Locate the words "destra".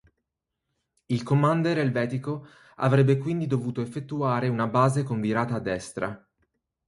5.59-6.27